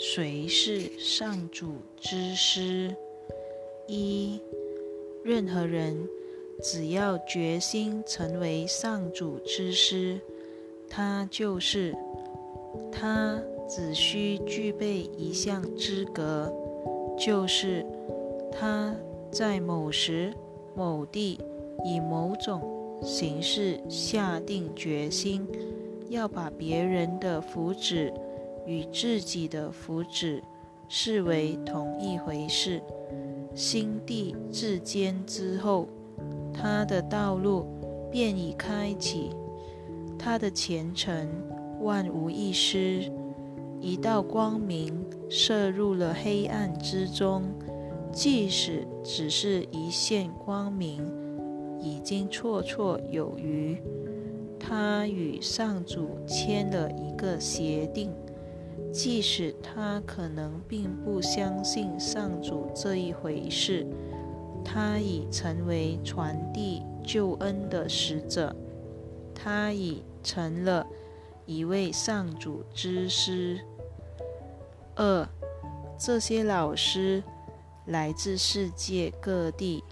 [0.00, 2.94] 谁是上主之师？
[3.88, 4.38] 一，
[5.24, 6.08] 任何人
[6.62, 10.20] 只要决心成为上主之师，
[10.88, 11.92] 他就是
[12.92, 16.52] 他，只需具备一项资格，
[17.18, 17.84] 就是
[18.52, 18.94] 他
[19.32, 20.32] 在某时
[20.76, 21.40] 某地
[21.84, 22.62] 以某种
[23.02, 25.44] 形式下定决心，
[26.08, 28.12] 要把别人的福祉。
[28.68, 30.42] 与自己的福祉
[30.88, 32.82] 视为同一回事。
[33.54, 35.88] 心地至坚之后，
[36.52, 37.66] 他的道路
[38.10, 39.30] 便已开启，
[40.18, 41.26] 他的前程
[41.80, 43.10] 万无一失。
[43.80, 44.92] 一道光明
[45.30, 47.44] 射入了黑暗之中，
[48.12, 51.00] 即使只是一线光明，
[51.80, 53.80] 已经绰绰有余。
[54.58, 58.12] 他与上主签了一个协定。
[58.92, 63.86] 即使他可能并不相信上主这一回事，
[64.64, 68.54] 他已成为传递救恩的使者，
[69.34, 70.86] 他已成了
[71.46, 73.60] 一位上主之师。
[74.96, 75.28] 二，
[75.98, 77.22] 这些老师
[77.86, 79.84] 来自世界各地，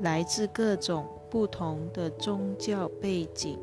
[0.00, 3.58] 来自各种不同的宗教背景，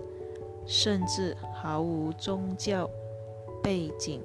[0.65, 2.89] 甚至毫无宗教。
[3.61, 4.21] 背景，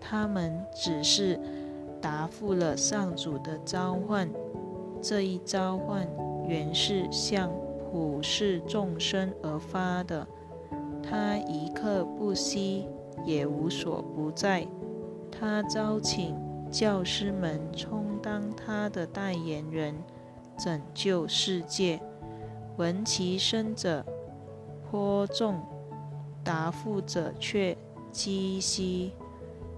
[0.00, 1.38] 他们只是
[2.00, 4.28] 答复了上主的召唤。
[5.02, 6.06] 这一召唤
[6.46, 10.26] 原是向普世众生而发的，
[11.02, 12.86] 他一刻不息，
[13.24, 14.66] 也无所不在。
[15.30, 16.36] 他招请
[16.70, 19.94] 教师们充当他的代言人，
[20.58, 22.00] 拯救世界。
[22.76, 24.04] 闻其声者
[24.90, 25.60] 颇众，
[26.42, 27.76] 答复者却。
[28.12, 29.12] 积息，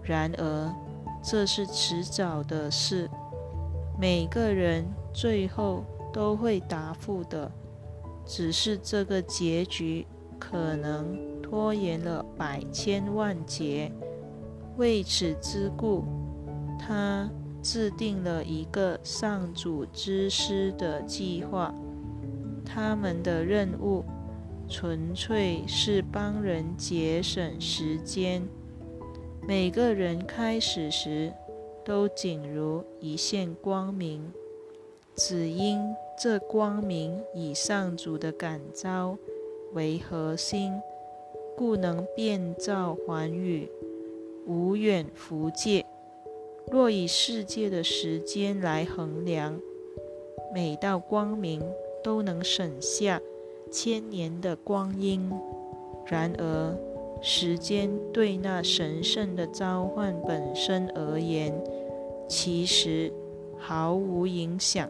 [0.03, 0.75] 然而
[1.23, 3.09] 这是迟早的事。
[3.99, 7.51] 每个人最后都会答复的，
[8.27, 10.07] 只是这个结局
[10.39, 13.93] 可能拖延了百千万劫。
[14.77, 16.05] 为此之故，
[16.79, 17.31] 他
[17.63, 21.73] 制定了一个上主之师的计划。
[22.65, 24.05] 他们的任务。
[24.73, 28.43] 纯粹是帮人节省时间。
[29.47, 31.31] 每个人开始时
[31.85, 34.33] 都仅如一线光明，
[35.15, 35.79] 只因
[36.19, 39.19] 这光明以上主的感召
[39.75, 40.73] 为核心，
[41.55, 43.69] 故能变造寰宇，
[44.47, 45.85] 无远弗届。
[46.71, 49.61] 若以世界的时间来衡量，
[50.55, 51.63] 每道光明
[52.03, 53.21] 都能省下。
[53.73, 55.33] 千年的光阴，
[56.05, 56.77] 然而
[57.23, 61.53] 时间对那神圣的召唤本身而言，
[62.29, 63.11] 其实
[63.59, 64.89] 毫无影响。